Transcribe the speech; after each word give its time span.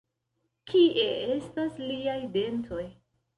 Kie 0.71 1.03
estas 1.33 1.77
liaj 1.91 2.17
dentoj? 2.39 2.83